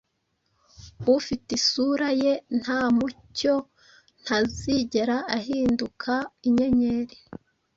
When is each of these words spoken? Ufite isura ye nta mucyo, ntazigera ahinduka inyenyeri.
Ufite 1.15 1.49
isura 1.59 2.09
ye 2.21 2.33
nta 2.59 2.79
mucyo, 2.97 3.55
ntazigera 4.21 5.17
ahinduka 5.37 6.11
inyenyeri. 6.47 7.17